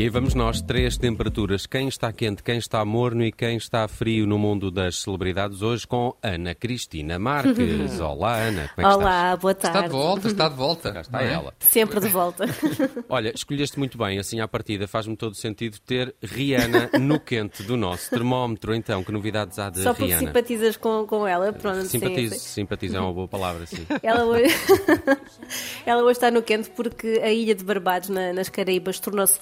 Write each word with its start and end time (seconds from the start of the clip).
E 0.00 0.04
aí 0.04 0.08
vamos 0.08 0.34
nós, 0.34 0.62
três 0.62 0.96
temperaturas. 0.96 1.66
Quem 1.66 1.86
está 1.86 2.10
quente, 2.10 2.42
quem 2.42 2.56
está 2.56 2.82
morno 2.86 3.22
e 3.22 3.30
quem 3.30 3.58
está 3.58 3.86
frio 3.86 4.26
no 4.26 4.38
mundo 4.38 4.70
das 4.70 4.96
celebridades 5.02 5.60
hoje 5.60 5.86
com 5.86 6.16
Ana 6.22 6.54
Cristina 6.54 7.18
Marques. 7.18 8.00
Olá, 8.00 8.36
Ana. 8.36 8.70
Como 8.74 8.86
é 8.86 8.90
que 8.90 8.96
Olá, 8.96 9.34
estás? 9.34 9.38
boa 9.40 9.54
tarde. 9.54 9.76
Está 9.76 9.86
de 9.86 9.92
volta, 9.92 10.28
está 10.28 10.48
de 10.48 10.54
volta. 10.56 10.92
Cá 10.92 11.00
está 11.02 11.22
é? 11.22 11.32
ela. 11.34 11.54
Sempre 11.58 12.00
de 12.00 12.08
volta. 12.08 12.46
Olha, 13.10 13.30
escolheste 13.34 13.78
muito 13.78 13.98
bem, 13.98 14.18
assim 14.18 14.40
à 14.40 14.48
partida 14.48 14.88
faz-me 14.88 15.14
todo 15.14 15.34
sentido 15.34 15.78
ter 15.80 16.14
Rihanna 16.22 16.88
no 16.98 17.20
quente 17.20 17.62
do 17.62 17.76
nosso 17.76 18.08
termómetro. 18.08 18.74
Então, 18.74 19.04
que 19.04 19.12
novidades 19.12 19.58
há 19.58 19.68
de 19.68 19.82
Só 19.82 19.90
porque 19.92 20.06
Rihanna? 20.06 20.28
simpatizas 20.28 20.76
com, 20.78 21.06
com 21.06 21.26
ela, 21.26 21.52
pronto. 21.52 21.82
sim, 21.82 21.98
Simpatizo, 21.98 22.34
sim. 22.36 22.40
simpatizo 22.40 22.96
é 22.96 23.00
uma 23.00 23.12
boa 23.12 23.28
palavra, 23.28 23.66
sim. 23.66 23.86
Ela 24.02 24.24
hoje... 24.24 24.54
ela 25.84 26.02
hoje 26.04 26.12
está 26.12 26.30
no 26.30 26.40
quente 26.42 26.70
porque 26.70 27.20
a 27.22 27.30
ilha 27.30 27.54
de 27.54 27.62
Barbados, 27.62 28.08
na- 28.08 28.32
nas 28.32 28.48
Caraíbas, 28.48 28.98
tornou-se 28.98 29.38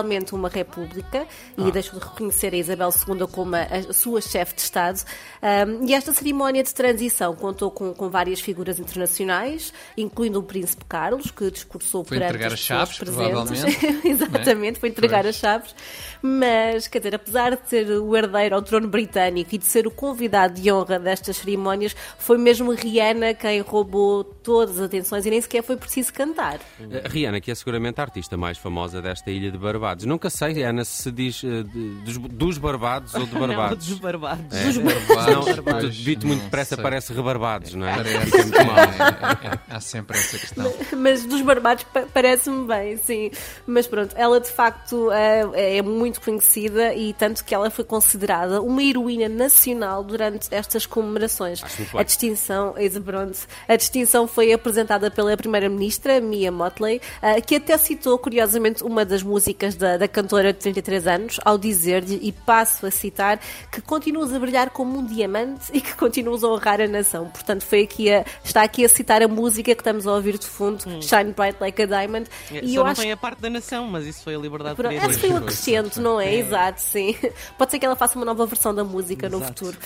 oficialmente 0.00 0.34
uma 0.34 0.48
república 0.48 1.26
Ah. 1.56 1.68
e 1.68 1.72
deixou 1.72 1.98
de 1.98 2.04
reconhecer 2.04 2.52
a 2.52 2.56
Isabel 2.56 2.90
II 2.90 3.26
como 3.30 3.56
a, 3.56 3.62
a 3.62 3.92
sua 3.92 4.20
chefe 4.20 4.54
de 4.54 4.60
Estado. 4.62 5.00
Ahm, 5.42 5.84
e 5.86 5.94
esta 5.94 6.12
cerimónia 6.12 6.62
de 6.62 6.72
transição 6.74 7.34
contou 7.34 7.70
com, 7.70 7.92
com 7.94 8.08
várias 8.10 8.40
figuras 8.40 8.78
internacionais, 8.78 9.72
incluindo 9.96 10.38
o 10.38 10.42
Príncipe 10.42 10.84
Carlos, 10.86 11.30
que 11.30 11.50
discursou 11.50 12.04
Foi 12.04 12.18
perante 12.18 12.34
entregar 12.36 12.52
as 12.52 12.60
chaves, 12.60 12.98
presentes. 12.98 13.24
provavelmente, 13.26 13.86
Exatamente, 14.08 14.78
foi 14.80 14.88
entregar 14.90 15.22
Pois. 15.22 15.34
as 15.34 15.40
chaves. 15.40 15.74
Mas, 16.22 16.88
quer 16.88 16.98
dizer, 16.98 17.14
apesar 17.14 17.56
de 17.56 17.68
ser 17.68 17.90
o 17.90 18.16
herdeiro 18.16 18.54
ao 18.54 18.62
trono 18.62 18.88
britânico 18.88 19.54
e 19.54 19.58
de 19.58 19.64
ser 19.66 19.86
o 19.86 19.90
convidado 19.90 20.60
de 20.60 20.70
honra 20.72 20.98
destas 20.98 21.36
cerimónias, 21.38 21.94
foi 22.18 22.38
mesmo 22.38 22.72
Rihanna 22.72 23.34
quem 23.34 23.60
roubou 23.60 24.24
todas 24.24 24.78
as 24.78 24.86
atenções 24.86 25.24
e 25.26 25.30
nem 25.30 25.40
sequer 25.40 25.62
foi 25.62 25.76
preciso 25.76 26.12
cantar. 26.12 26.58
Rihanna, 27.04 27.40
que 27.40 27.50
é 27.50 27.54
seguramente 27.54 28.00
a 28.00 28.04
artista 28.04 28.36
mais 28.36 28.58
famosa 28.58 29.00
desta 29.02 29.30
ilha 29.30 29.50
de 29.50 29.58
Barbados. 29.78 30.04
Nunca 30.04 30.30
sei, 30.30 30.62
Ana, 30.62 30.84
se 30.84 31.10
diz 31.12 31.42
eh, 31.44 31.62
de- 31.62 31.90
dos, 32.04 32.16
dos 32.18 32.58
Barbados 32.58 33.14
ou 33.14 33.26
de 33.26 33.38
Barbados. 33.38 33.86
dos 33.86 33.98
barbados. 33.98 34.56
É. 34.56 34.64
Dos 34.64 34.78
Barbados, 34.78 35.64
Não, 35.66 35.88
dito 35.90 36.26
muito 36.26 36.38
não 36.40 36.44
depressa 36.46 36.76
parece 36.76 37.12
rebarbados, 37.12 37.74
não 37.74 37.86
é? 37.86 37.94
Parece, 37.96 38.36
muito 38.36 38.64
mal. 38.66 38.78
é, 38.78 38.82
é, 38.82 39.54
é. 39.54 39.58
Há 39.68 39.80
sempre 39.80 40.18
essa 40.18 40.38
questão. 40.38 40.72
Mas 40.96 41.24
dos 41.26 41.42
Barbados 41.42 41.84
pa- 41.84 42.04
parece-me 42.12 42.66
bem, 42.66 42.96
sim. 42.96 43.30
Mas 43.66 43.86
pronto, 43.86 44.14
ela 44.16 44.40
de 44.40 44.50
facto 44.50 45.10
é, 45.12 45.78
é 45.78 45.82
muito 45.82 46.20
conhecida 46.20 46.94
e 46.94 47.12
tanto 47.12 47.44
que 47.44 47.54
ela 47.54 47.70
foi 47.70 47.84
considerada 47.84 48.60
uma 48.62 48.82
heroína 48.82 49.28
nacional 49.28 50.02
durante 50.04 50.48
estas 50.50 50.86
comemorações. 50.86 51.62
A 51.94 52.02
distinção, 52.02 52.74
é 52.76 52.88
de 52.88 53.00
pronto, 53.00 53.38
a 53.68 53.76
distinção 53.76 54.26
foi 54.26 54.52
apresentada 54.52 55.10
pela 55.10 55.36
primeira-ministra, 55.36 56.20
Mia 56.20 56.50
Motley, 56.52 57.00
ah, 57.20 57.40
que 57.40 57.56
até 57.56 57.76
citou 57.78 58.18
curiosamente 58.18 58.82
uma 58.84 59.04
das 59.04 59.22
músicas 59.22 59.65
da, 59.74 59.96
da 59.96 60.06
cantora 60.08 60.52
de 60.52 60.58
33 60.60 61.06
anos, 61.06 61.40
ao 61.44 61.58
dizer-lhe, 61.58 62.18
e 62.22 62.32
passo 62.32 62.86
a 62.86 62.90
citar, 62.90 63.40
que 63.72 63.80
continuas 63.80 64.32
a 64.32 64.38
brilhar 64.38 64.70
como 64.70 64.98
um 64.98 65.04
diamante 65.04 65.70
e 65.72 65.80
que 65.80 65.94
continuas 65.94 66.44
a 66.44 66.48
honrar 66.48 66.80
a 66.80 66.86
nação. 66.86 67.28
Portanto, 67.30 67.62
foi 67.62 67.82
aqui 67.82 68.12
a, 68.12 68.24
está 68.44 68.62
aqui 68.62 68.84
a 68.84 68.88
citar 68.88 69.22
a 69.22 69.28
música 69.28 69.74
que 69.74 69.80
estamos 69.80 70.06
a 70.06 70.12
ouvir 70.12 70.38
de 70.38 70.46
fundo, 70.46 70.82
Shine 71.02 71.32
Bright 71.32 71.56
Like 71.60 71.82
a 71.82 71.86
Diamond. 71.86 72.28
É, 72.52 72.64
E 72.64 72.68
Só 72.68 72.74
eu 72.76 72.84
não 72.84 72.90
acho 72.90 73.00
tem 73.00 73.12
a 73.12 73.16
parte 73.16 73.40
da 73.40 73.50
nação, 73.50 73.86
mas 73.88 74.06
isso 74.06 74.22
foi 74.22 74.34
a 74.34 74.38
liberdade 74.38 74.76
de 74.76 74.82
Pronto. 74.82 75.10
Esse 75.10 75.18
foi 75.18 75.30
um 75.30 75.36
acrescento, 75.36 76.00
não 76.00 76.20
é? 76.20 76.34
Exato, 76.34 76.80
sim. 76.80 77.16
Pode 77.58 77.70
ser 77.70 77.78
que 77.78 77.86
ela 77.86 77.96
faça 77.96 78.16
uma 78.16 78.24
nova 78.24 78.44
versão 78.46 78.74
da 78.74 78.84
música 78.84 79.28
no 79.28 79.38
Exato. 79.38 79.64
futuro. 79.64 79.78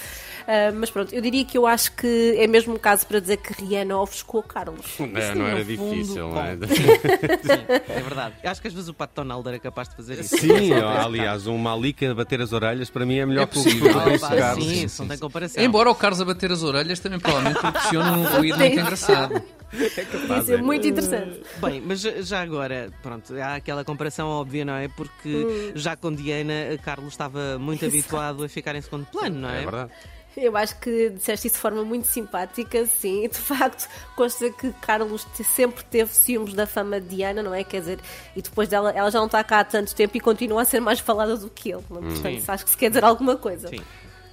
Ah, 0.46 0.72
mas 0.74 0.90
pronto, 0.90 1.14
eu 1.14 1.20
diria 1.20 1.44
que 1.44 1.56
eu 1.56 1.64
acho 1.66 1.92
que 1.92 2.34
é 2.36 2.46
mesmo 2.46 2.74
um 2.74 2.78
caso 2.78 3.06
para 3.06 3.20
dizer 3.20 3.36
que 3.36 3.52
Rihanna 3.62 3.96
ofuscou 4.00 4.42
Carlos. 4.42 4.98
É, 4.98 5.34
não 5.34 5.42
no 5.42 5.46
era 5.46 5.64
fundo, 5.64 5.94
difícil, 5.94 6.28
não 6.28 6.40
é? 6.44 6.56
bom. 6.56 6.66
É 7.88 8.00
verdade. 8.00 8.34
Eu 8.42 8.50
acho 8.50 8.60
que 8.60 8.66
às 8.68 8.74
vezes 8.74 8.88
o 8.88 8.94
Pato 8.94 9.14
Donald 9.14 9.46
era 9.48 9.58
capaz 9.58 9.69
de 9.90 9.96
fazer 9.96 10.18
isso. 10.20 10.36
Sim, 10.38 10.72
aliás, 10.72 11.46
um 11.46 11.56
Malica 11.58 12.10
a 12.10 12.14
bater 12.14 12.40
as 12.40 12.52
orelhas 12.52 12.90
para 12.90 13.04
mim 13.06 13.16
é 13.18 13.26
melhor 13.26 13.42
É 13.42 13.46
que 13.46 13.58
o 13.58 13.62
do 13.64 13.88
Ah, 13.98 14.18
Carlos. 14.18 14.64
sim, 14.66 14.74
Sim, 14.74 14.82
não 14.82 14.88
sim, 14.88 15.08
tem 15.08 15.18
comparação. 15.18 15.62
Embora 15.64 15.90
o 15.90 15.94
Carlos 15.94 16.20
a 16.20 16.24
bater 16.24 16.52
as 16.52 16.62
orelhas 16.62 16.98
também 17.00 17.18
provavelmente 17.18 17.60
proporciona 17.60 18.12
um 18.12 18.24
ruído 18.24 18.58
muito 18.58 18.78
engraçado. 18.80 19.42
Isso 19.72 20.52
é 20.52 20.56
muito 20.56 20.86
interessante. 20.86 21.40
Bem, 21.58 21.80
mas 21.80 22.00
já- 22.00 22.40
agora, 22.42 22.90
pronto, 23.02 23.32
há 23.36 23.54
aquela 23.54 23.84
comparação 23.84 24.28
óbvia, 24.28 24.64
não 24.64 24.74
é? 24.74 24.88
Porque 24.88 25.28
Hum. 25.28 25.72
já 25.76 25.96
com 25.96 26.12
Diana, 26.12 26.52
Carlos 26.82 27.12
estava 27.12 27.58
muito 27.58 27.84
habituado 27.84 28.42
a 28.44 28.48
ficar 28.48 28.74
em 28.74 28.80
segundo 28.80 29.06
plano, 29.06 29.38
não 29.40 29.48
é? 29.48 29.58
É 29.58 29.62
verdade. 29.62 29.90
Eu 30.36 30.56
acho 30.56 30.78
que 30.78 31.10
disseste 31.10 31.48
isso 31.48 31.56
de 31.56 31.60
forma 31.62 31.84
muito 31.84 32.06
simpática, 32.06 32.86
sim. 32.86 33.26
De 33.28 33.36
facto, 33.38 33.88
consta 34.14 34.48
que 34.50 34.72
Carlos 34.80 35.26
sempre 35.44 35.84
teve 35.84 36.10
ciúmes 36.14 36.54
da 36.54 36.66
fama 36.66 37.00
de 37.00 37.16
Diana, 37.16 37.42
não 37.42 37.52
é? 37.54 37.64
Quer 37.64 37.80
dizer, 37.80 37.98
e 38.36 38.40
depois 38.40 38.68
dela, 38.68 38.90
ela 38.92 39.10
já 39.10 39.18
não 39.18 39.26
está 39.26 39.42
cá 39.42 39.60
há 39.60 39.64
tanto 39.64 39.94
tempo 39.94 40.16
e 40.16 40.20
continua 40.20 40.62
a 40.62 40.64
ser 40.64 40.80
mais 40.80 41.00
falada 41.00 41.36
do 41.36 41.50
que 41.50 41.70
ele. 41.72 41.84
não 41.90 41.98
é? 41.98 42.00
Portanto, 42.02 42.40
Sim. 42.40 42.44
acho 42.46 42.64
que 42.64 42.70
se 42.70 42.76
quer 42.76 42.88
dizer 42.90 43.04
alguma 43.04 43.36
coisa. 43.36 43.68
Sim. 43.68 43.80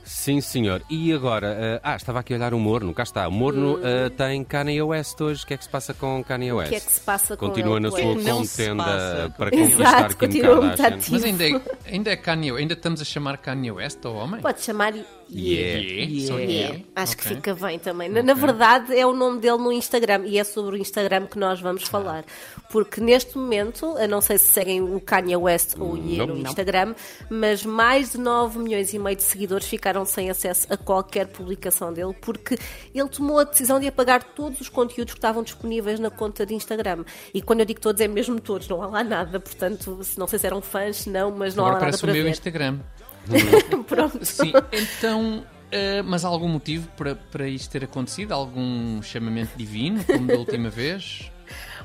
Sim, 0.09 0.40
senhor. 0.40 0.81
E 0.90 1.12
agora? 1.12 1.47
eh, 1.59 1.80
ah, 1.84 1.97
estava 1.97 2.19
aqui 2.22 2.34
a 2.34 2.38
olhar 2.38 2.53
o 2.53 2.59
Morno. 2.59 2.94
Cá 2.94 3.03
está. 3.03 3.28
O 3.28 3.31
Morno 3.31 3.78
eh, 3.84 4.09
tem 4.09 4.41
Kanye 4.41 4.81
West 4.81 5.19
hoje. 5.19 5.44
O 5.44 5.47
que 5.47 5.53
é 5.53 5.57
que 5.57 5.66
se 5.66 5.69
passa 5.69 5.94
com 5.94 6.24
Kanye 6.24 6.53
O 6.53 6.57
West? 6.57 6.69
que 6.69 6.75
é 6.78 6.80
que 6.80 6.91
se 6.94 7.02
passa 7.02 7.36
com 7.36 7.47
Continua 7.47 7.75
ele? 7.75 7.81
na 7.81 7.90
O 7.90 7.97
é 7.97 8.02
sua 8.02 8.34
contenda 8.36 9.34
para 9.38 9.52
com 9.52 9.57
conquistar 9.59 9.84
Exato, 10.09 10.18
Kim 10.18 10.41
Kardashian. 10.41 11.00
Mas 11.12 11.24
ainda 11.25 11.50
é, 11.50 11.62
ainda 11.91 12.09
é 12.12 12.16
Kanye, 12.16 12.52
ainda 12.52 12.74
estamos 12.74 13.02
a 13.02 13.03
chamar 13.03 13.38
Kanye 13.38 13.69
West 13.72 14.06
ao 14.06 14.16
homem? 14.16 14.40
Pode 14.40 14.62
chamar 14.62 14.94
Yeah. 15.29 15.79
Yeah, 15.81 16.35
Yeah. 16.35 16.43
yeah. 16.53 16.83
Acho 16.95 17.17
que 17.17 17.23
Ok. 17.25 17.35
fica 17.35 17.53
bem 17.55 17.77
também. 17.79 18.07
Na, 18.09 18.23
na 18.23 18.33
verdade, 18.33 18.97
é 18.97 19.05
o 19.05 19.13
nome 19.13 19.39
dele 19.39 19.57
no 19.57 19.71
Instagram 19.71 20.23
e 20.25 20.38
é 20.39 20.43
sobre 20.43 20.75
o 20.75 20.77
Instagram 20.79 21.25
que 21.27 21.38
nós 21.38 21.59
vamos 21.59 21.83
Ah. 21.83 21.88
falar. 21.88 22.25
Porque 22.71 23.01
neste 23.01 23.38
momento, 23.38 23.85
eu 23.97 24.07
não 24.07 24.21
sei 24.21 24.38
se 24.38 24.45
seguem 24.45 24.81
o 24.81 24.99
Kanye 25.01 25.35
West 25.35 25.75
ou 25.77 25.93
o 25.93 25.97
Ye 25.97 26.17
no 26.17 26.27
Não. 26.27 26.38
Instagram, 26.38 26.95
mas 27.29 27.65
mais 27.65 28.11
de 28.13 28.17
9 28.19 28.59
milhões 28.59 28.93
e 28.93 28.99
meio 28.99 29.15
de 29.15 29.23
seguidores 29.23 29.67
ficaram 29.67 30.05
sem 30.05 30.29
acesso 30.29 30.65
a 30.69 30.77
qualquer 30.77 31.27
publicação 31.27 31.91
dele 31.94 32.13
porque 32.21 32.57
ele 32.94 33.09
tomou 33.09 33.39
a 33.39 33.44
decisão 33.44 33.79
de 33.79 33.88
apagar 33.88 34.23
todos 34.23 34.61
os 34.61 34.69
conteúdos 34.69 35.13
que 35.13 35.17
estavam 35.19 35.44
disponíveis 35.44 35.99
na 35.99 36.09
conta 36.09 36.45
de 36.45 36.53
Instagram. 36.53 37.03
E 37.33 37.41
quando 37.41 37.59
eu 37.61 37.65
digo 37.65 37.79
todos, 37.81 38.01
é 38.01 38.07
mesmo 38.07 38.39
todos, 38.39 38.67
não 38.67 38.81
há 38.81 38.88
lá 38.88 39.03
nada. 39.03 39.39
Portanto, 39.39 39.99
se- 40.03 40.17
não 40.17 40.27
sei 40.27 40.39
se 40.39 40.45
eram 40.47 40.61
fãs, 40.61 41.05
não, 41.05 41.31
mas 41.31 41.53
não 41.55 41.65
Agora 41.65 41.77
há 41.77 41.85
nada 41.85 41.85
parece 41.91 41.97
o 42.03 42.05
para 42.07 42.13
meu 42.13 42.23
ver. 42.23 42.29
Instagram. 42.29 42.79
Pronto. 43.88 44.23
Sim, 44.25 44.53
então. 44.71 45.45
eh, 45.71 46.01
mas 46.01 46.23
há 46.25 46.27
algum 46.27 46.47
motivo 46.47 46.88
para, 46.97 47.15
para 47.15 47.47
isto 47.47 47.71
ter 47.71 47.83
acontecido? 47.83 48.31
Algum 48.31 49.01
chamamento 49.01 49.51
divino, 49.57 50.03
como 50.03 50.27
da 50.27 50.38
última 50.38 50.69
vez? 50.69 51.31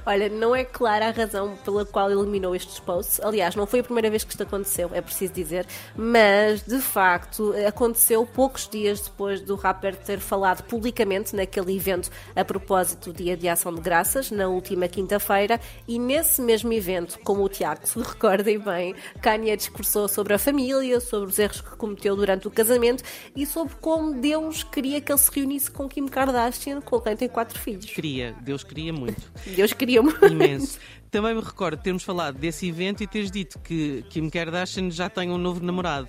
Olha, 0.04 0.28
não 0.28 0.54
é 0.54 0.64
clara 0.64 1.08
a 1.08 1.10
razão 1.10 1.56
pela 1.64 1.84
qual 1.84 2.10
eliminou 2.10 2.56
estes 2.56 2.80
posts. 2.80 3.20
Aliás, 3.20 3.54
não 3.54 3.66
foi 3.66 3.80
a 3.80 3.84
primeira 3.84 4.10
vez 4.10 4.24
que 4.24 4.30
isto 4.30 4.42
aconteceu, 4.42 4.90
é 4.92 5.00
preciso 5.00 5.32
dizer, 5.32 5.66
mas 5.94 6.62
de 6.62 6.78
facto 6.78 7.54
aconteceu 7.66 8.26
poucos 8.26 8.68
dias 8.68 9.00
depois 9.00 9.40
do 9.40 9.54
rapper 9.54 9.94
ter 9.96 10.18
falado 10.18 10.64
publicamente 10.64 11.36
naquele 11.36 11.76
evento 11.76 12.10
a 12.34 12.44
propósito 12.44 13.12
do 13.12 13.16
Dia 13.16 13.36
de 13.36 13.48
Ação 13.48 13.72
de 13.72 13.80
Graças, 13.80 14.30
na 14.30 14.48
última 14.48 14.88
quinta-feira, 14.88 15.60
e 15.86 15.98
nesse 15.98 16.42
mesmo 16.42 16.72
evento, 16.72 17.18
como 17.20 17.44
o 17.44 17.48
Tiago 17.48 17.86
se 17.86 17.98
recordem 18.02 18.58
bem, 18.58 18.94
Kanye 19.20 19.56
discursou 19.56 20.08
sobre 20.08 20.34
a 20.34 20.38
família, 20.38 20.98
sobre 21.00 21.28
os 21.28 21.38
erros 21.38 21.60
que 21.60 21.76
cometeu 21.76 22.16
durante 22.16 22.48
o 22.48 22.50
casamento 22.50 23.04
e 23.36 23.46
sobre 23.46 23.74
como 23.80 24.20
Deus 24.20 24.64
queria 24.64 25.00
que 25.00 25.12
ele 25.12 25.18
se 25.18 25.30
reunisse 25.32 25.70
com 25.70 25.88
Kim 25.88 26.06
Kardashian, 26.06 26.80
com 26.80 27.00
quem 27.00 27.16
tem 27.16 27.28
quatro 27.28 27.58
filhos. 27.58 27.86
Queria, 27.86 28.34
Deus 28.40 28.64
queria 28.64 28.92
muito. 28.92 29.30
Deus 29.46 29.72
queria 29.72 29.91
Imenso. 30.30 30.78
Também 31.10 31.34
me 31.34 31.42
recordo 31.42 31.76
de 31.76 31.82
termos 31.82 32.02
falado 32.02 32.38
desse 32.38 32.66
evento 32.68 33.02
e 33.02 33.06
teres 33.06 33.30
dito 33.30 33.58
que 33.58 34.02
Kim 34.08 34.30
Kardashian 34.30 34.90
já 34.90 35.10
tem 35.10 35.30
um 35.30 35.36
novo 35.36 35.62
namorado. 35.62 36.08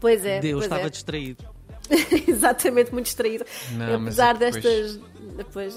Pois 0.00 0.24
é. 0.24 0.38
Deus 0.40 0.60
pois 0.60 0.64
estava 0.64 0.86
é. 0.86 0.90
distraído. 0.90 1.44
Exatamente, 2.28 2.92
muito 2.92 3.06
distraído. 3.06 3.44
Não, 3.72 4.00
mas 4.00 4.18
apesar, 4.18 4.34
depois- 4.34 4.62
destas, 4.62 4.96
depois, 4.96 5.15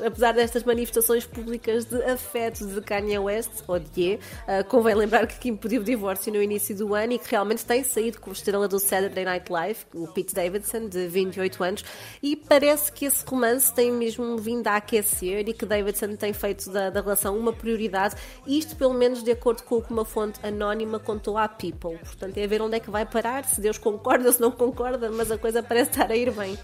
apesar 0.06 0.34
destas 0.34 0.64
manifestações 0.64 1.26
públicas 1.26 1.86
de 1.86 2.02
afeto 2.04 2.66
de 2.66 2.82
Kanye 2.82 3.20
West, 3.20 3.64
ou 3.68 3.80
de 3.80 4.02
Ye, 4.02 4.20
ah, 4.48 4.64
convém 4.64 4.96
lembrar 4.96 5.28
que 5.28 5.40
Kim 5.40 5.56
pediu 5.56 5.84
divórcio 5.84 6.32
no 6.32 6.42
início 6.42 6.76
do 6.76 6.94
ano 6.94 7.14
e 7.14 7.20
que 7.20 7.30
realmente 7.30 7.66
tem 7.66 7.84
saído 7.84 8.20
com 8.20 8.30
a 8.30 8.34
estrela 8.34 8.68
do 8.68 8.80
Saturday 8.80 9.26
Night 9.26 9.52
Live, 9.52 9.80
o 9.94 10.08
Pete 10.08 10.34
Davidson, 10.34 10.88
de 10.88 11.08
28 11.08 11.64
anos, 11.64 11.86
e 12.22 12.36
parece 12.36 12.92
que 12.92 13.06
esse 13.06 13.26
romance 13.26 13.74
tem 13.74 13.92
mesmo 13.92 14.38
vindo 14.38 14.68
a 14.68 14.76
aquecer 14.76 15.48
e 15.48 15.54
que 15.54 15.66
Davidson 15.66 16.16
tem 16.16 16.34
feito 16.34 16.70
da, 16.70 16.90
da 16.90 17.02
relação 17.02 17.38
uma 17.38 17.54
prioridade, 17.54 18.16
isto 18.46 18.76
pelo 18.76 18.94
menos 18.94 19.24
de 19.24 19.32
acordo 19.32 19.64
com 19.64 19.76
o 19.76 19.82
que 19.82 19.92
uma 19.92 20.06
fonte 20.06 20.40
anónima 20.46 21.00
contou 21.00 21.38
à 21.38 21.48
People. 21.48 21.98
Portanto, 21.98 22.38
é 22.38 22.44
a 22.44 22.48
ver 22.48 22.62
onde 22.62 22.76
é 22.76 22.80
que 22.80 22.90
vai 22.90 23.06
parar, 23.06 23.46
se 23.46 23.60
Deus 23.62 23.78
concorda, 23.78 24.32
se 24.32 24.40
não 24.40 24.52
concorda, 24.52 25.10
mas 25.12 25.32
a 25.32 25.38
coisa 25.38 25.62
parece 25.64 25.92
estar 25.92 26.12
a 26.12 26.16
ir 26.16 26.32
bem. 26.32 26.58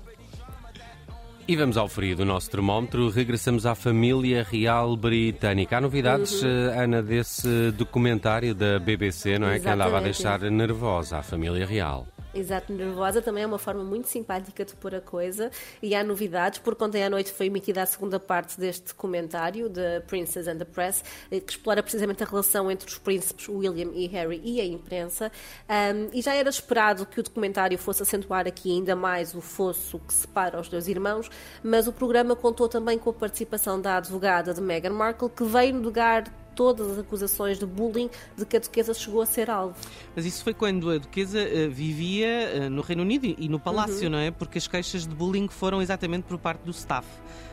E 1.47 1.56
vamos 1.56 1.77
ao 1.77 1.88
frio 1.88 2.15
do 2.15 2.25
nosso 2.25 2.50
termómetro. 2.50 3.07
Regressamos 3.09 3.68
à 3.68 3.75
família 3.75 4.44
real 4.50 4.97
britânica. 4.97 5.77
Há 5.77 5.81
novidades, 5.81 6.42
Uhum. 6.42 6.50
eh, 6.50 6.83
Ana, 6.83 7.03
desse 7.03 7.71
documentário 7.71 8.56
da 8.56 8.80
BBC, 8.80 9.38
não 9.38 9.47
é? 9.50 9.59
Que 9.59 9.68
andava 9.69 10.00
a 10.00 10.07
Exatamente. 10.07 10.39
deixar 10.39 10.51
nervosa 10.51 11.18
a 11.19 11.21
família 11.21 11.63
real. 11.65 12.07
Exato, 12.35 12.73
nervosa 12.73 13.21
também 13.21 13.43
é 13.43 13.47
uma 13.47 13.57
forma 13.57 13.81
muito 13.81 14.09
simpática 14.09 14.65
de 14.65 14.75
pôr 14.75 14.93
a 14.93 14.99
coisa 14.99 15.49
e 15.81 15.95
há 15.95 16.03
novidades, 16.03 16.59
porque 16.59 16.83
ontem 16.83 17.01
à 17.01 17.09
noite 17.09 17.31
foi 17.31 17.45
emitida 17.45 17.81
a 17.81 17.85
segunda 17.85 18.19
parte 18.19 18.59
deste 18.59 18.93
comentário, 18.93 19.69
The 19.69 20.01
Princess 20.01 20.45
and 20.45 20.57
the 20.57 20.65
Press, 20.65 21.01
eh, 21.31 21.39
que 21.39 21.53
explora 21.53 21.81
precisamente 21.81 22.23
a 22.23 22.25
relação 22.25 22.69
entre 22.69 22.89
os 22.89 22.97
príncipes 22.97 23.47
William 23.47 23.91
e 23.93 24.05
Harry 24.07 24.41
e 24.43 24.59
a 24.59 24.65
imprensa. 24.65 25.31
Ahm, 25.69 26.09
e 26.11 26.21
já 26.21 26.35
era 26.35 26.49
esperado 26.49 27.05
que 27.05 27.21
o 27.21 27.23
documentário 27.23 27.77
fosse 27.77 28.03
acentuar 28.03 28.45
aqui 28.45 28.69
ainda 28.69 28.97
mais 28.97 29.33
o 29.33 29.39
fosso 29.39 29.97
que 29.99 30.13
separa 30.13 30.59
os 30.59 30.67
dois 30.67 30.89
irmãos, 30.89 31.29
mas 31.63 31.88
o 31.88 31.93
programa 31.93 32.35
contou 32.35 32.67
também 32.67 32.99
com 32.99 33.11
a 33.11 33.13
participação 33.13 33.79
da 33.79 33.95
advogada 33.95 34.53
de 34.53 34.59
Meghan 34.59 34.89
Markle, 34.89 35.29
que 35.29 35.45
veio 35.45 35.73
negar 35.73 36.25
todas 36.55 36.91
as 36.91 36.99
acusações 36.99 37.59
de 37.59 37.65
bullying 37.65 38.09
de 38.37 38.45
que 38.45 38.57
a 38.57 38.59
duquesa 38.59 38.93
chegou 38.93 39.21
a 39.21 39.25
ser 39.25 39.49
alvo. 39.49 39.75
Mas 40.15 40.25
isso 40.25 40.43
foi 40.43 40.53
quando 40.53 40.89
a 40.89 40.97
Duquesa 40.97 41.39
eh, 41.39 41.67
vivia 41.67 42.27
eh, 42.27 42.69
no 42.69 42.81
Reino 42.81 43.03
Unido 43.03 43.25
e 43.25 43.49
no 43.49 43.59
Palácio, 43.59 44.09
não 44.09 44.17
é? 44.17 44.31
Porque 44.31 44.57
as 44.57 44.67
queixas 44.67 45.05
de 45.05 45.13
bullying 45.13 45.47
foram 45.47 45.81
exatamente 45.81 46.23
por 46.23 46.37
parte 46.37 46.61
do 46.61 46.71
staff 46.71 47.07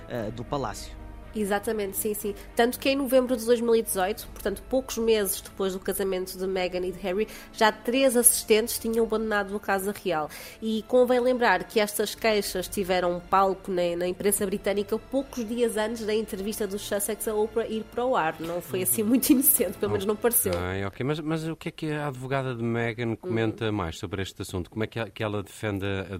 eh, 0.08 0.30
do 0.30 0.44
Palácio. 0.44 1.01
Exatamente, 1.34 1.96
sim, 1.96 2.14
sim. 2.14 2.34
Tanto 2.54 2.78
que 2.78 2.88
em 2.88 2.96
novembro 2.96 3.36
de 3.36 3.44
2018, 3.46 4.26
portanto 4.32 4.62
poucos 4.68 4.98
meses 4.98 5.40
depois 5.40 5.72
do 5.72 5.80
casamento 5.80 6.36
de 6.36 6.46
Meghan 6.46 6.86
e 6.86 6.92
de 6.92 6.98
Harry, 7.00 7.26
já 7.52 7.72
três 7.72 8.16
assistentes 8.16 8.78
tinham 8.78 9.04
abandonado 9.04 9.54
a 9.56 9.60
Casa 9.60 9.92
Real. 9.92 10.28
E 10.60 10.84
convém 10.88 11.20
lembrar 11.20 11.64
que 11.64 11.80
estas 11.80 12.14
queixas 12.14 12.68
tiveram 12.68 13.20
palco 13.30 13.70
na, 13.70 13.96
na 13.96 14.06
imprensa 14.06 14.44
britânica 14.46 14.98
poucos 14.98 15.46
dias 15.46 15.76
antes 15.76 16.04
da 16.04 16.14
entrevista 16.14 16.66
dos 16.66 16.82
Sussex 16.82 17.26
a 17.28 17.34
Oprah 17.34 17.66
ir 17.66 17.84
para 17.84 18.04
o 18.04 18.14
ar. 18.16 18.36
Não 18.40 18.60
foi 18.60 18.82
assim 18.82 19.02
muito 19.02 19.30
inocente, 19.30 19.78
pelo 19.78 19.92
menos 19.92 20.06
não 20.06 20.16
pareceu. 20.16 20.52
Ok, 20.86 21.04
mas, 21.04 21.20
mas 21.20 21.46
o 21.48 21.56
que 21.56 21.68
é 21.68 21.72
que 21.72 21.90
a 21.92 22.08
advogada 22.08 22.54
de 22.54 22.62
Meghan 22.62 23.16
comenta 23.16 23.70
Hum. 23.70 23.72
mais 23.72 23.98
sobre 23.98 24.22
este 24.22 24.42
assunto? 24.42 24.70
Como 24.70 24.84
é 24.84 24.86
que, 24.86 25.02
que 25.10 25.22
ela 25.22 25.42
defende 25.42 25.84
a, 25.86 26.14
a 26.14 26.16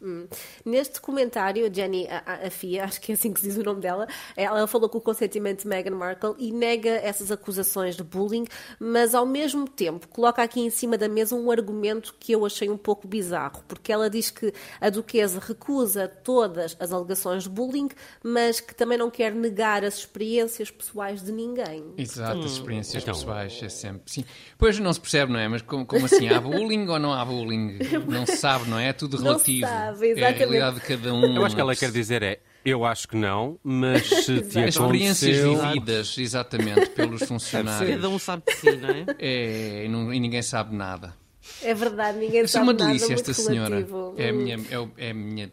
duquesa? 0.00 0.28
Neste 0.64 1.00
comentário, 1.00 1.66
a 1.66 1.72
Jenny 1.72 2.06
a, 2.08 2.50
Fia, 2.50 2.84
acho 2.90 3.00
que 3.00 3.12
é 3.12 3.14
assim 3.14 3.32
que 3.32 3.40
se 3.40 3.48
diz 3.48 3.56
o 3.56 3.62
nome 3.62 3.80
dela, 3.80 4.06
ela 4.36 4.66
falou 4.66 4.88
com 4.88 4.98
o 4.98 5.00
consentimento 5.00 5.62
de 5.62 5.68
Meghan 5.68 5.94
Markle 5.96 6.34
e 6.38 6.52
nega 6.52 6.90
essas 6.90 7.30
acusações 7.30 7.96
de 7.96 8.02
bullying, 8.02 8.44
mas 8.78 9.14
ao 9.14 9.26
mesmo 9.26 9.68
tempo 9.68 10.08
coloca 10.08 10.42
aqui 10.42 10.60
em 10.60 10.70
cima 10.70 10.96
da 10.96 11.08
mesa 11.08 11.34
um 11.34 11.50
argumento 11.50 12.14
que 12.18 12.32
eu 12.32 12.44
achei 12.44 12.68
um 12.68 12.76
pouco 12.76 13.06
bizarro, 13.06 13.62
porque 13.68 13.92
ela 13.92 14.08
diz 14.08 14.30
que 14.30 14.52
a 14.80 14.90
duquesa 14.90 15.40
recusa 15.40 16.08
todas 16.08 16.76
as 16.80 16.92
alegações 16.92 17.44
de 17.44 17.48
bullying, 17.48 17.88
mas 18.22 18.60
que 18.60 18.74
também 18.74 18.98
não 18.98 19.10
quer 19.10 19.34
negar 19.34 19.84
as 19.84 19.98
experiências 19.98 20.70
pessoais 20.70 21.22
de 21.22 21.32
ninguém. 21.32 21.84
Exato, 21.96 22.40
as 22.40 22.52
experiências 22.52 23.02
Então. 23.02 23.14
pessoais 23.14 23.60
é 23.62 23.68
sempre. 23.68 24.02
Sim. 24.06 24.24
Pois 24.58 24.78
não 24.78 24.92
se 24.92 25.00
percebe, 25.00 25.32
não 25.32 25.38
é? 25.40 25.48
Mas 25.48 25.62
como, 25.62 25.84
como 25.86 26.04
assim? 26.06 26.28
Há 26.28 26.40
bullying 26.40 26.86
ou 26.88 26.98
não 26.98 27.12
há 27.12 27.24
bullying? 27.24 27.78
Não 28.08 28.26
se 28.26 28.36
sabe, 28.36 28.68
não 28.68 28.78
é? 28.78 28.88
É 28.88 28.92
tudo 28.92 29.16
relativo. 29.16 29.66
Sabe, 29.94 30.06
é 30.06 30.08
a 30.08 30.12
exatamente. 30.12 30.38
realidade 30.38 30.74
de 30.76 30.80
cada 30.82 31.14
um. 31.14 31.36
Eu 31.36 31.44
acho 31.44 31.54
que 31.54 31.60
ela 31.60 31.76
quer 31.76 31.90
dizer 31.90 32.22
é, 32.22 32.40
eu 32.64 32.84
acho 32.84 33.08
que 33.08 33.16
não, 33.16 33.58
mas 33.62 34.06
se 34.06 34.40
te 34.42 34.58
As 34.58 34.74
experiências 34.74 35.38
aconteceu... 35.44 35.58
vividas, 35.68 36.18
exatamente, 36.18 36.90
pelos 36.90 37.22
funcionários. 37.22 37.96
Cada 37.96 38.08
um 38.08 38.18
sabe 38.18 38.42
de 38.48 38.54
si, 38.56 38.76
não 38.76 38.88
é? 38.90 39.04
É, 39.18 39.84
e, 39.84 39.88
não- 39.88 40.12
e 40.12 40.20
ninguém 40.20 40.42
sabe 40.42 40.74
nada. 40.74 41.14
É 41.62 41.72
verdade, 41.74 42.18
ninguém 42.18 42.42
Isso 42.44 42.56
é 42.56 42.60
sabe 42.60 42.64
uma 42.64 42.72
nada, 42.72 42.86
delícia, 42.86 43.14
esta 43.14 43.32
senhora. 43.34 43.74
relativo. 43.76 44.14
É 44.18 44.28
a 44.28 44.32
minha. 44.32 44.60
É, 44.70 44.78
o- 44.78 44.90
é 44.96 45.10
a 45.10 45.14
minha 45.14 45.50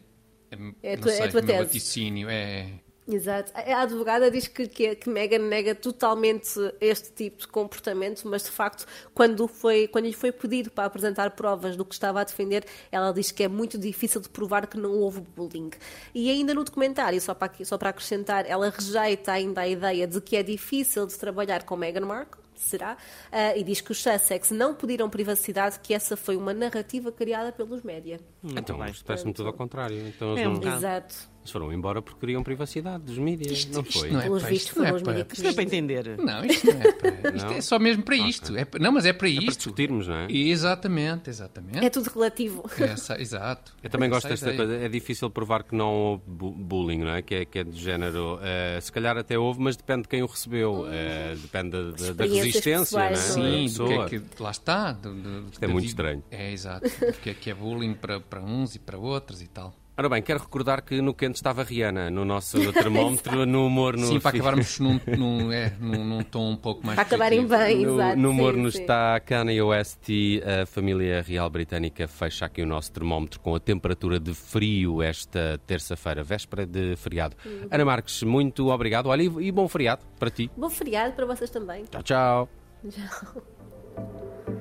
É 0.82 0.92
a 0.92 0.96
não 0.96 1.02
tua- 1.02 1.12
é 1.12 1.16
sei, 1.16 1.26
a 1.26 1.30
tua 1.30 1.40
meu 1.42 1.46
tese. 1.50 1.64
vaticínio. 1.64 2.28
É, 2.30 2.66
Exato. 3.10 3.52
A 3.54 3.80
advogada 3.80 4.30
diz 4.30 4.46
que, 4.46 4.68
que, 4.68 4.94
que 4.94 5.08
Meghan 5.08 5.38
nega 5.38 5.74
totalmente 5.74 6.60
este 6.78 7.10
tipo 7.10 7.38
de 7.38 7.48
comportamento, 7.48 8.28
mas 8.28 8.42
de 8.42 8.50
facto, 8.50 8.86
quando, 9.14 9.48
foi, 9.48 9.88
quando 9.88 10.04
lhe 10.04 10.12
foi 10.12 10.30
pedido 10.30 10.70
para 10.70 10.84
apresentar 10.84 11.30
provas 11.30 11.74
do 11.74 11.86
que 11.86 11.94
estava 11.94 12.20
a 12.20 12.24
defender, 12.24 12.66
ela 12.92 13.10
diz 13.10 13.30
que 13.30 13.42
é 13.42 13.48
muito 13.48 13.78
difícil 13.78 14.20
de 14.20 14.28
provar 14.28 14.66
que 14.66 14.76
não 14.76 14.92
houve 14.92 15.22
bullying. 15.22 15.70
E 16.14 16.30
ainda 16.30 16.52
no 16.52 16.62
documentário, 16.62 17.18
só 17.18 17.32
para, 17.32 17.50
só 17.64 17.78
para 17.78 17.88
acrescentar, 17.88 18.44
ela 18.46 18.68
rejeita 18.68 19.32
ainda 19.32 19.62
a 19.62 19.68
ideia 19.68 20.06
de 20.06 20.20
que 20.20 20.36
é 20.36 20.42
difícil 20.42 21.06
de 21.06 21.16
trabalhar 21.18 21.62
com 21.62 21.76
Meghan 21.76 22.04
Markle. 22.04 22.42
Será? 22.58 22.96
Ah, 23.30 23.56
e 23.56 23.62
diz 23.62 23.80
que 23.80 23.92
os 23.92 24.02
Sussex 24.02 24.50
não 24.50 24.74
pediram 24.74 25.08
privacidade, 25.08 25.78
que 25.78 25.94
essa 25.94 26.16
foi 26.16 26.36
uma 26.36 26.52
narrativa 26.52 27.12
criada 27.12 27.52
pelos 27.52 27.82
média. 27.82 28.20
Então, 28.42 28.76
bem. 28.76 28.88
mas 28.88 29.00
parece-me 29.00 29.32
tudo 29.32 29.46
ao 29.46 29.52
contrário. 29.52 29.96
Então, 30.08 30.36
É 30.36 30.48
um 30.48 30.54
não-. 30.54 30.76
Exato. 30.76 31.37
Eles 31.48 31.50
foram 31.50 31.72
embora 31.72 32.02
porque 32.02 32.20
queriam 32.20 32.42
privacidade 32.42 33.02
dos 33.04 33.18
mídias, 33.18 33.64
não 33.66 33.80
isto 33.82 33.98
foi? 34.00 34.10
não 34.10 34.20
é 34.20 34.22
Pelos 34.24 34.42
para 34.42 34.50
vistos, 34.50 34.68
isto, 34.68 34.78
não 34.78 34.86
é 34.86 34.92
para- 35.00 35.12
mídias. 35.14 35.26
Isto 35.32 35.46
é 35.48 35.52
para 35.52 35.62
entender. 35.64 36.18
Não, 36.18 36.44
isto 36.44 36.66
não 36.66 36.80
é 36.82 36.92
para. 36.92 37.08
Isto 37.38 37.46
Não? 37.46 37.52
é 37.54 37.60
só 37.60 37.78
mesmo 37.78 38.02
para 38.02 38.16
isto. 38.16 38.56
É 38.56 38.64
pa- 38.64 38.78
não, 38.78 38.92
mas 38.92 39.04
é 39.06 39.12
para 39.12 39.28
É 39.28 39.34
para 39.34 39.44
isto. 39.44 39.56
discutirmos, 39.58 40.06
não 40.08 40.14
é? 40.16 40.26
Exatamente, 40.30 41.30
exatamente. 41.30 41.78
É 41.84 41.90
tudo 41.90 42.08
relativo. 42.10 42.64
Essa- 42.78 43.20
exato. 43.20 43.74
Eu 43.82 43.90
também 43.90 44.08
gosto 44.10 44.28
desta 44.28 44.46
ideia. 44.52 44.56
coisa. 44.68 44.84
É 44.84 44.88
difícil 44.88 45.30
provar 45.30 45.62
que 45.64 45.74
não 45.74 45.92
houve 45.92 46.22
bu- 46.26 46.50
bullying, 46.52 46.98
não 46.98 47.10
é? 47.10 47.22
Que 47.22 47.34
é, 47.36 47.44
que 47.44 47.58
é 47.60 47.64
de 47.64 47.78
género. 47.80 48.38
eh, 48.42 48.78
se 48.80 48.90
calhar 48.92 49.16
até 49.16 49.38
houve, 49.38 49.60
mas 49.60 49.76
depende 49.76 50.02
de 50.02 50.08
quem 50.08 50.22
o 50.22 50.26
recebeu. 50.26 50.86
eh, 50.90 51.36
depende 51.40 51.70
da, 51.70 52.12
da- 52.12 52.24
resistência, 52.24 52.96
não 52.98 53.04
é? 53.04 53.10
não 53.10 53.14
é? 53.14 53.16
Sim, 53.16 53.74
do 53.76 53.86
que 54.08 54.14
é 54.16 54.20
que 54.20 54.42
lá 54.42 54.50
está. 54.50 54.92
do- 54.92 55.14
do- 55.14 55.48
Isto 55.52 55.62
é 55.64 55.66
muito 55.68 55.86
estranho. 55.86 56.22
É, 56.30 56.52
exato. 56.52 56.88
Porque 56.90 57.30
é 57.30 57.34
que 57.34 57.50
é 57.50 57.54
bullying 57.54 57.94
para, 57.94 58.20
para 58.20 58.40
uns 58.42 58.74
e 58.74 58.78
para 58.78 58.98
outros 58.98 59.40
e 59.42 59.46
tal. 59.46 59.74
Ora 59.98 60.08
bem, 60.08 60.22
quero 60.22 60.38
recordar 60.38 60.82
que 60.82 61.02
no 61.02 61.12
quente 61.12 61.34
estava 61.34 61.64
Rihanna, 61.64 62.08
no 62.08 62.24
nosso 62.24 62.56
termómetro, 62.72 63.44
no 63.44 63.66
humor 63.66 63.96
no. 63.96 64.06
Sim, 64.06 64.20
para 64.20 64.36
acabarmos 64.36 64.78
num, 64.78 65.00
num, 65.18 65.50
é, 65.50 65.72
num, 65.80 66.04
num 66.04 66.22
tom 66.22 66.52
um 66.52 66.56
pouco 66.56 66.86
mais 66.86 66.94
Para 66.94 67.02
acabarem 67.02 67.44
bem, 67.44 67.84
No, 67.84 67.94
exato. 67.94 68.16
no 68.16 68.30
humor 68.30 68.54
sim, 68.54 68.60
nos 68.60 68.74
sim. 68.74 68.82
está 68.82 69.18
Kanye 69.18 69.60
West 69.60 70.08
e 70.08 70.40
a 70.44 70.64
família 70.66 71.20
real 71.20 71.50
britânica 71.50 72.06
fecha 72.06 72.46
aqui 72.46 72.62
o 72.62 72.66
nosso 72.66 72.92
termómetro 72.92 73.40
com 73.40 73.56
a 73.56 73.58
temperatura 73.58 74.20
de 74.20 74.32
frio 74.34 75.02
esta 75.02 75.60
terça-feira, 75.66 76.22
véspera 76.22 76.64
de 76.64 76.94
feriado. 76.94 77.34
Uhum. 77.44 77.66
Ana 77.68 77.84
Marques, 77.84 78.22
muito 78.22 78.68
obrigado. 78.68 79.06
Olha, 79.08 79.22
e 79.24 79.48
e 79.48 79.50
bom 79.50 79.66
feriado 79.66 80.02
para 80.16 80.30
ti. 80.30 80.48
Bom 80.56 80.70
feriado 80.70 81.12
para 81.14 81.26
vocês 81.26 81.50
também. 81.50 81.82
Tchau, 81.90 82.02
tchau. 82.04 82.48
Tchau. 82.88 84.57